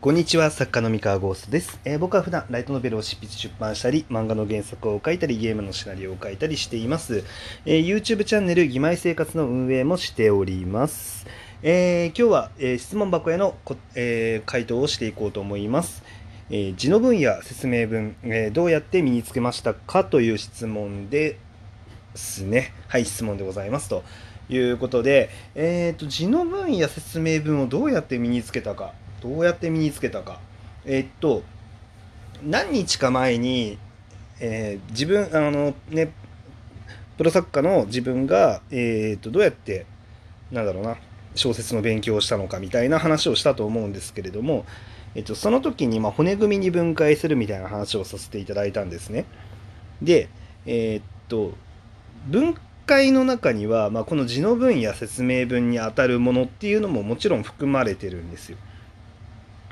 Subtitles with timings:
[0.00, 7.24] こんにちは、作家の三河ゴーストです、えー僕は普段ライトノベルを執筆出版したり、漫画の原作を書いたり、ゲームのシナリオを書いたりしています。
[7.66, 11.26] えー YouTube チャンネル、義妹生活の運営もしております。
[11.64, 16.04] えー今日は、えー質問箱へのこ、えー回答をしていこうと思います。
[16.48, 21.40] えー字の文や説明文、えどうやって身につけましたかという質問で
[22.14, 22.72] すね。
[22.86, 24.04] はい、質問でございますと。
[24.48, 30.40] いうことで、えー、と字の文や説明文をどうやって身につけたかどうやって身につけたか
[30.84, 31.42] えーっと
[32.42, 33.78] 何日か前に、
[34.40, 36.12] えー自分あのね
[37.16, 39.86] プロ作家の自分が、えー、とどうやって
[40.52, 40.96] なんだろうな
[41.34, 44.64] 小説の勉強をしたのかみたいな話をしたと思うんですけれども、
[45.16, 49.24] えっと、その時に、ま、骨組みに分解するみたいな話をさせていただいたんですね。
[50.00, 50.28] で、
[50.64, 51.52] えーっと
[52.28, 52.54] 分
[52.86, 58.58] 解の中には、まあ、この字の文や説明文に当たるものっていうのももちろん含まれてるんですよ。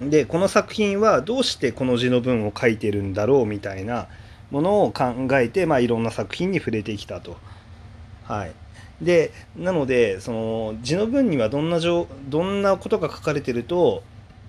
[0.00, 4.08] でこの作品はどうしてこの字の文を書いてるんだろうみたいな
[4.50, 7.36] ものを考えて、まあ、いろんな作品に触れてきたと。
[8.24, 8.52] はい、
[9.02, 14.02] でなのでその字の文にはどんなどんなことが書かれてると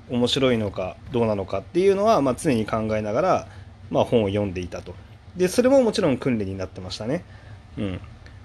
[0.09, 3.47] 面白いのかどうなのかっていうのは、まあ、常に考えながら、
[3.89, 4.95] まあ、本を読んでいたと。
[5.35, 7.23] でそれももちろん訓練になってましたね。
[7.77, 7.99] うん、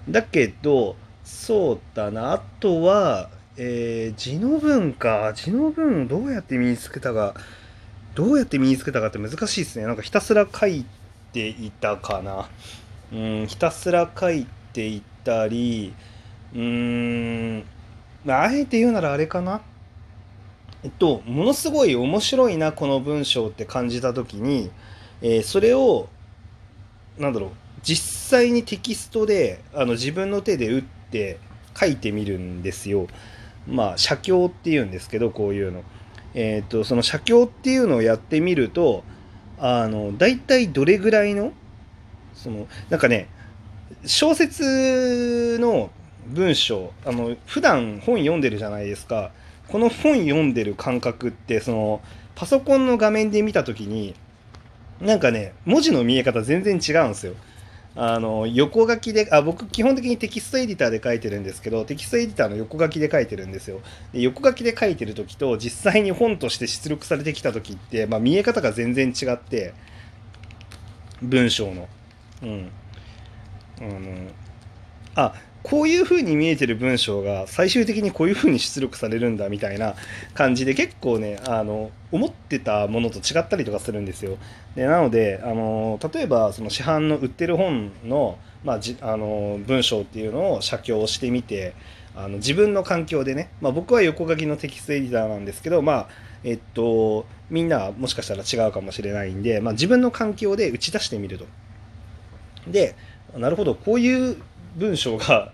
[0.09, 7.33] だけどそうだなあとは、えー字の文か字の文をどうやって身につけたか
[8.15, 9.85] どうやって身につけたかって難しいですね。
[9.85, 10.85] なんかひたすら書い
[11.33, 12.49] ていたかな。
[13.13, 15.93] うんひたすら書いていたり
[16.53, 17.63] うーん
[18.25, 19.61] まああえて言うならあれかな。
[20.83, 24.71] えっとものすごい面白いなこの文章って感じた時に、
[25.21, 26.09] えーそれを
[27.17, 27.49] なんだろう
[27.83, 31.39] 実際にテキストであの自分の手で打って
[31.79, 33.07] 書いてみるんですよ。
[33.67, 35.83] まあ写経っていうんですけどこういうの。
[36.33, 39.03] えっ、とその写経っていうのをやってみると
[39.57, 41.51] あの大体どれぐらいの
[42.33, 43.27] そのなんかね
[44.05, 45.91] 小説の
[46.27, 49.31] 文章あの普段本読んでるじゃないですか。
[49.67, 52.01] この本読んでる感覚ってその
[52.35, 54.15] パソコンの画面で見た時に
[54.99, 57.35] なんかね文字の見え方全然違うんですよ。
[57.95, 63.81] あの横書きであ僕基本的にテキストエディターで書いてるんですけどテキストエディターの横書きで書いてるんですよ。
[64.13, 69.73] で横書きで書いてる時と実際に本として出力されてきた時って、まあ、見え方が全然違って
[71.21, 71.89] 文章の。
[72.43, 72.71] うん。
[73.79, 74.31] あの
[75.15, 75.33] あ
[75.63, 79.95] こういう風に見えてる文章が最終的にこういう風に出力されるんだみたいな
[80.33, 84.37] 感じで結構ねあの思ってたものと違ったりとかするんですよ。
[84.75, 91.73] でなのであの例えばその市販の売ってる本の,、まあ、じあの文章っていうのを写経をしてみて
[92.15, 96.09] あの自分の環境でね、まあ、僕は横書きのテキストエディターなんですけどまあ
[96.43, 101.45] えっとみんなはもしかしたら違うかもしれないんで、まあ、自分の環境で打ち出してみると。
[102.67, 102.95] で
[103.37, 104.37] なるほどこういう
[104.75, 105.51] 文章が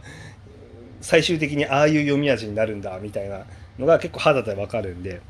[1.02, 3.46] 最終的にああいう読み味になるんだみたいな
[3.80, 5.22] のが結構肌でわかるんで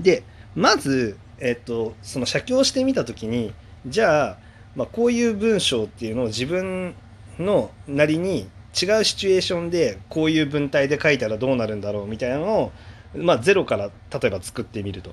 [0.00, 0.22] で
[0.54, 3.52] まず、えっと、その写経してみた時に
[3.86, 4.38] じゃあ、
[4.74, 6.94] まあ、こういう文章っていうのを自分
[7.38, 8.48] のなりに
[8.80, 12.72] 違うシチュエーションでこういう文体で書いたらどうなるんだろうみたいなのを、
[13.14, 13.90] まあ、ゼロから
[14.20, 15.12] 例えば作ってみると。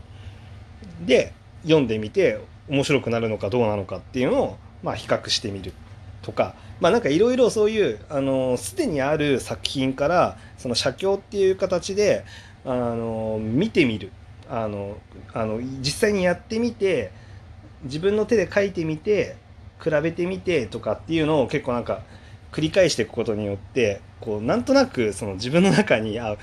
[1.06, 1.34] で
[1.64, 5.74] 読んでみて面白くなるのかどうなのかっていうのを、まあ、比較してみる
[6.22, 12.26] とかまあなんかいろいろそういうあのすでにある作品からその写経っていう形で
[12.66, 14.12] あの見てみる。
[14.50, 14.98] あの
[15.34, 17.12] あの実際にやってみて
[17.84, 19.36] 自分の手で書いてみて
[19.84, 22.02] 比べてみてとかっていうのを結構なんか
[22.52, 26.38] 繰り返していくことによってこうなんとなくその自分の中にあ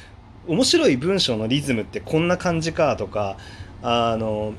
[0.47, 3.39] 面白い文章のリズムってこんな感じかとか
[3.83, 4.53] あの、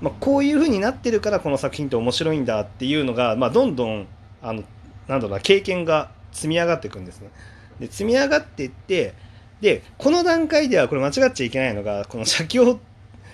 [0.00, 4.06] まあ、こういう風になってるからこの作品って面白いんだっていうのが、まあ、どんどん
[4.42, 4.64] あの
[5.08, 7.30] なんだろうな経験が積み上がっていくんですね。
[7.78, 9.14] で積み上がっていって
[9.60, 12.78] でこの段階ではこれ間違っちゃいけないのがこの写経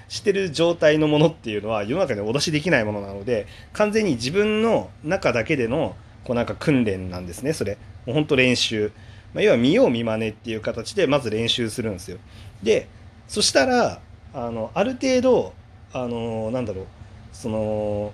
[0.09, 7.79] してる状態のものっていうのは世の中でお出しできないものなので完全に自分の中だけでのこうなんか訓練なんですねそれ。
[8.07, 8.93] もうほんと練習、
[9.35, 12.19] まあ、要は見よう見まねっていう形でまず練習するんですよ。
[12.63, 12.89] で
[13.29, 14.01] そしたら
[14.33, 15.55] あのある程度
[15.93, 16.87] あのなんだろう
[17.33, 18.13] その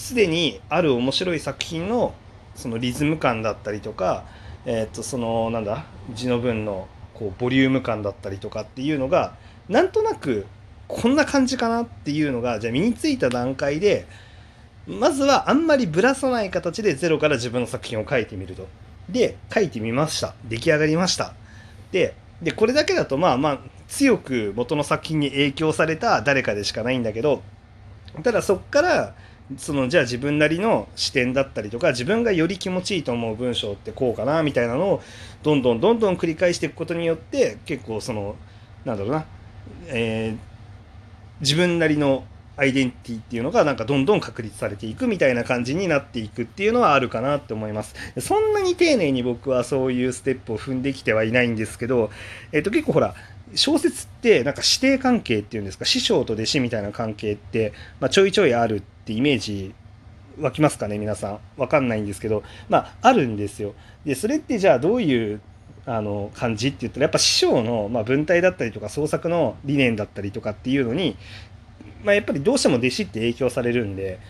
[0.00, 2.14] すでにある面白い作品の
[2.54, 4.24] そのリズム感だったりとか、
[4.64, 9.34] えー、とそのなんだ字の文のこうボリューム感だったりとかっていうのが
[9.68, 10.46] なんとなく
[10.88, 14.06] こんな感じかなっていうのがじゃあ身についた段階で
[14.86, 18.66] まずはあんまりぶらさない形でゼロから自分の作品を書いてみると。
[19.10, 21.34] で書いてみました出来上がりました。
[21.92, 23.58] ででこれだけだとまあまあ
[23.88, 27.42] 強く元の作品に影響された誰かでしかないんだけど
[28.22, 29.14] ただそっから
[29.58, 35.02] そのじゃあ自分なりの視点だったりとか自分がより気持ちいいと思う文章ってこうかなみたいなのを
[35.42, 38.36] どんどんどんどん繰り返していくことによって結構その
[38.84, 39.24] なんだろうな、
[39.88, 40.38] えー、
[41.40, 42.24] 自分なりの
[42.56, 47.94] アイデンティティっていうのがなんかどんどん確立されていくみたいな感じになっていくっていうのはあるかなって思います。
[48.20, 52.10] そんなに丁寧に僕はそういうステップを踏んできてはいないんですけど、
[52.52, 53.14] えっ、と結構ほら、
[53.54, 59.74] 小説ってなんか師弟関係っていうんですか師匠と弟子みたいな関係って、まあ、ちょいちょいあるってってイメージ
[60.38, 61.40] 湧きますかね皆さん。
[61.56, 62.42] わかんないんですけど。
[62.68, 63.74] まああるんですよ。
[64.04, 65.40] でそれってじゃあどういう
[65.86, 71.16] あの感じって言ったらやっぱ師匠の、まあ、文体だったりとか創作の理念だったりとかっていうのに、
[72.04, 74.20] まあ、やっぱりどうしても弟子って影響されるんで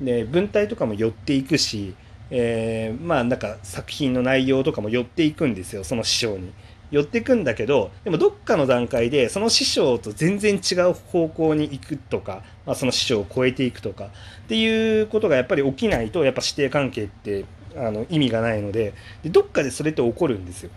[0.00, 1.94] で文体とかも寄っていくし、
[2.30, 6.52] えー、まあなんか作品の内容とかも寄っていくんですよその師匠に。
[6.90, 14.08] 寄ってくんだけどでもどっかの段階でその師匠と全然違う方向に行くとか、まあ、その師匠を超えていくとかっ
[14.48, 17.44] ていうことがやっぱり起きないとやっぱ師弟関係って
[17.76, 20.70] あの意味がないのででどっかでそれって起こるんですよ。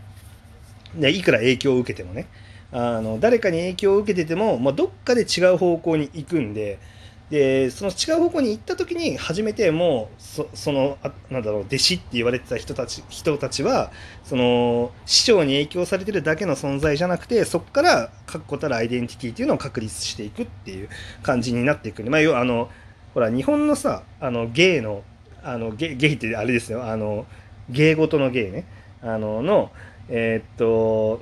[0.95, 2.27] でいくら影響を受けてもね
[2.71, 6.80] あの誰かに影響を受けてても、まあ、どっかで違う方向に行くんで
[7.29, 13.91] でその違う方向に行った時に初めてもうそそのあなんだろう弟子って言われてた人たち人たちは
[14.24, 20.89] その師匠に影響されてるだけの存在じゃなくてそこから確固たるアイデンティティっていうのを確立していくっていう
[21.21, 22.69] 感じになっていくまあ要はあの
[23.13, 25.03] ほら日本のさあの芸の
[25.44, 27.25] あのゲゲイってあれですよあの
[27.69, 28.65] 芸事の芸ね。
[29.01, 29.71] あのの
[30.09, 31.21] えー、っと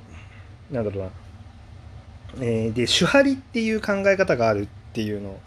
[0.70, 1.10] なんだろうな、
[2.44, 5.40] えー、で手張りっていう考え方があるっていうのを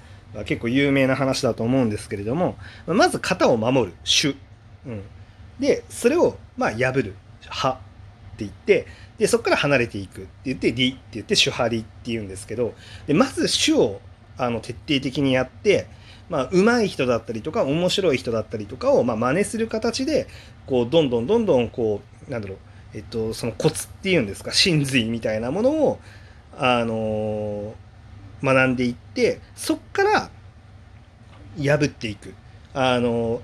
[0.46, 4.36] 結構有名な話だと思うんですけれどもまず型を守る主、
[4.86, 5.02] うん、
[5.60, 7.80] でそれをまあ破る派って
[8.40, 8.88] 言って
[9.18, 12.74] でそこから離れていくって言って理って言って主張りって言うんですけど
[13.08, 14.02] でまず主を
[14.38, 15.88] あの徹底的にやって
[16.30, 20.28] まあ、上手い人だったりとか面白い人だったりとかをまあ真似する形で
[20.68, 22.58] こうどんどんどんどんこうなんだろう、
[22.94, 26.00] えっと、そのコツっていうんですか真髄みたいなものを
[26.58, 27.89] あのー
[28.44, 30.30] 学んでいってそっから
[31.58, 32.34] 破っていく
[32.74, 33.42] あの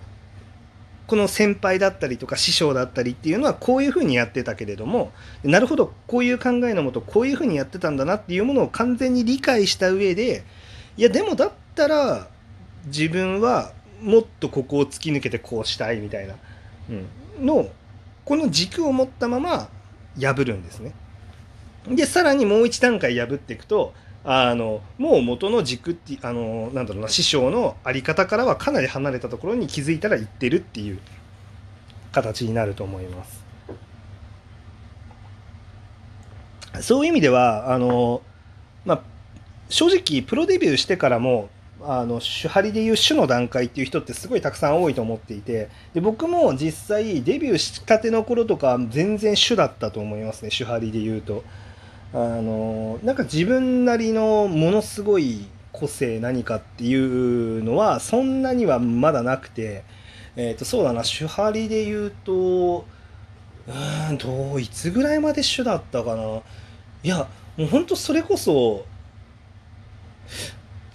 [1.07, 5.11] この先輩だったりとか師匠だったりっていうのはこういうふうにやってたけれども
[5.43, 10.43] なるほどこういう考えのもとこういうふうにやってたんだなっていうものを完全に理解した上で
[10.97, 12.27] いやでもだったら
[12.87, 16.35] 自分はもっとここを突き抜けてこうしたいみたいな、
[17.39, 17.69] の
[18.23, 19.69] この軸を持ったまま
[20.19, 20.93] 破るんですね。
[21.87, 23.93] でさらにもう一段階破っていくと
[24.27, 30.99] あのもう元の軸ってあのなんだろうな師匠の在り方からはかなり離れたところに気づいたら行ってるっていう
[32.11, 33.45] 形になると思います。
[36.81, 38.21] そういう意味ではあの、
[38.83, 39.01] まあ、
[39.69, 41.49] 正直プロデビューしてからも
[41.81, 51.43] あの手張りでいう種の段階っていう人ってすごいたくさん多いと思っていてで僕も実際デビューしたての頃とか全然種だったと思いますね手張りで言うと。
[52.13, 59.83] あのなんか自分なりのものすごい個性何かっていうのはそんなにはまだなくて、
[60.35, 62.85] えー、とそうだな手張りで言うと
[63.67, 66.41] うんどういつぐらいまで主だったかな
[67.03, 68.85] いやもうほんとそれこそ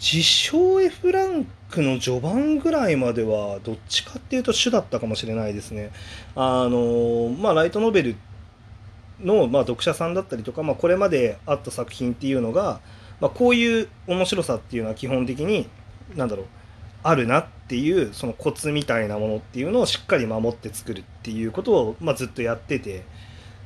[0.00, 5.92] 自称 F ランクの序盤ぐらいまではどっちかっていうと主だったかもしれないですね。
[6.34, 8.29] あのまあライトノベルって
[9.22, 12.80] の、まあ、読者さんだったりとか、まあ、これまであった作品っていうのが、
[13.20, 15.68] まあ、こういう面白さっていうのは基本的に
[16.16, 16.46] 何だろう
[17.02, 23.04] あるなっていうそのコツみたいなものっていうのをしっかり守って作るっていうことを、まあ、ずっとやってて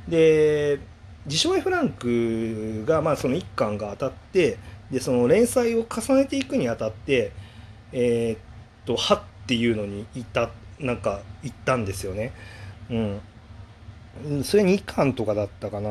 [0.08, 0.78] で
[1.26, 4.58] 自称 F ランクがまあその1巻が当たって
[4.90, 7.32] でその連載を重ねていくにあたって
[7.92, 8.38] えー、っ
[8.84, 12.32] と「は」っていうのにいったなんか行ったんですよね。
[12.90, 13.20] うん、
[14.44, 15.90] それ2巻とかだったかな、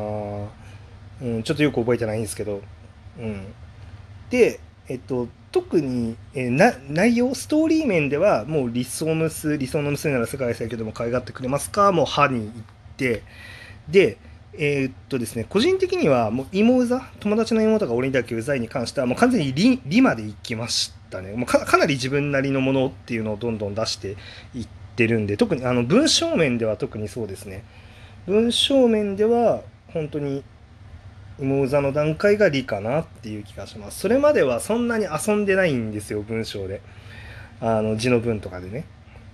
[1.22, 2.62] うん、ちょっとよく覚えてないんですけど、
[3.20, 3.54] うん、
[4.30, 11.92] で、えっと、特に、えな内容ストーリー面ではもう理想の娘理想の娘なら世界最強でも可愛がってくれますか？
[11.92, 12.52] もう歯に行っ
[12.98, 13.24] て。
[13.88, 14.18] で
[14.56, 21.34] えー、っとですね個人的にはもう芋うざ友達の妹が俺にだけうざいに関してはもう完全に理理まで行きましたね。
[21.34, 24.16] もうかなり自分なりのものっていうのをどんどん出して
[24.54, 27.64] いってるんで特にあの文章面では特にそうですね。
[28.26, 29.62] 文章面では
[29.92, 30.44] 本当に
[31.40, 34.00] 芋座の段階が理かなっていう気がします。
[34.00, 36.82] それまではそんなに遊んでないんですよ、文章で。
[37.60, 38.86] あの字の文とかでね。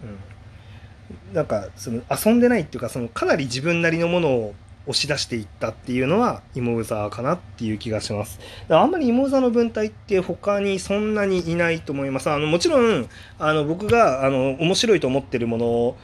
[0.04, 1.36] うん。
[1.36, 4.56] なんか、その遊んでないっていうか、そのかなり自分なりのものを
[4.90, 8.40] 押し出していったっていうのはイモウザかなっていう気がします。
[8.70, 12.30] あんまりイモウザの文体って他にそんなにいないと思います。
[12.30, 15.98] あのもちろんあの僕があの面白いと思ってるものを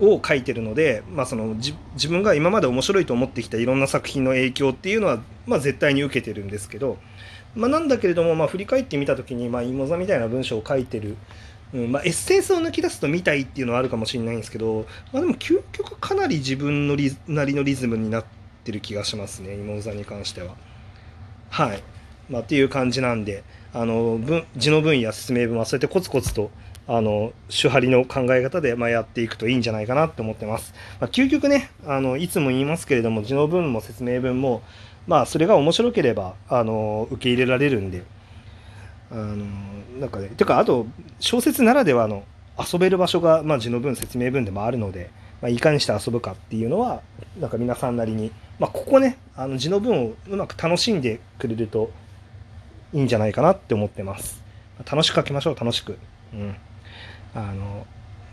[0.00, 1.74] を書いてるので、まあ、その自
[2.08, 6.96] 分が今まで面白いと思ってきたいろんな作品の影響っていうのは、まあ、絶対に受けてるんですけど、
[7.54, 11.16] まあ、なんだけれども、まあ、振り返ってみた時に、まあ、イモザみたいな文章を書いてる
[11.72, 18.24] うんまあ、エッセンスを抜き出すと見たいっていうのはあるかもしれないんですけど、まあ、でも究極かなり自分のリなりのリズムになっ
[18.64, 20.56] てる気がしますね妹座に関しては。
[21.48, 21.82] はい、
[22.28, 24.18] まあ、っていう感じなんであの
[24.56, 26.50] 字の文や説明文はそうやってコツコツと
[26.92, 30.74] あの手張りの考え方で、まあ、やっていくといいんじゃないかなって思ってます。
[31.00, 34.62] まあ、究極ねあのいつも言いますけれども字の文も説明文も
[35.06, 38.02] まあそれが面白ければあの受け入れられるんで。
[39.12, 39.44] あの
[39.98, 40.86] なんかねてかあと
[41.18, 42.22] 小説ならではの
[42.56, 45.10] 遊べる場所が、まあ、字の文説明文でもあるので、
[45.42, 47.02] まあ、いかにして遊ぶかっていうのは
[47.40, 51.90] なんか皆さんなりに、まあ、ここねあの字の文をうまく楽しんでくれると
[52.92, 54.42] いいんじゃないかなって思ってます
[54.88, 55.98] 楽しく書きましょう楽しく
[56.32, 56.54] うん
[57.34, 57.86] あの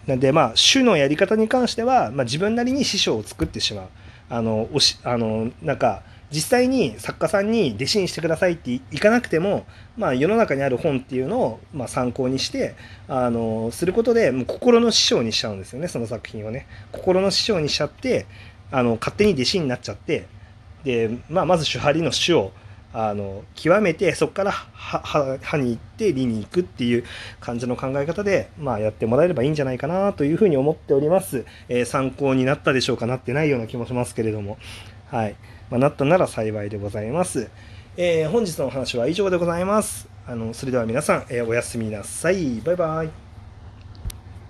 [0.05, 3.87] なんでまあ主のやり方に関しては、まあ、自分なりに師匠を作ってしまう。
[4.29, 12.75] あのおしあのなんか実際に作家さんに弟子にしてくださいっていかなくても、まあ、世の中にある本っていうのを、まあ、参考にして
[13.07, 16.67] あのすることでもう心の師匠にしちゃうんですよねその作品をね。
[16.91, 18.25] 心の師匠にしちゃって
[18.71, 20.27] あの勝手に弟子になっちゃって。
[20.83, 22.51] で、まあ、まず手張りの主を
[22.93, 27.03] あの極めてそこから歯に行って理に行くっていう
[27.39, 34.57] 感じの考え方で、まあ、やってもらえればいいんじゃないかなというふうに思っております、えー、参考になったでしょうかなってないような気もしますけれども
[35.09, 35.35] はい。
[35.69, 37.49] まあ、なったなら幸いでございます。
[37.95, 40.07] えー、本日のお話は以上でございます。
[40.27, 42.61] あのそれでは皆さん、えー、おやすみなさい。
[42.61, 43.26] バイバイ。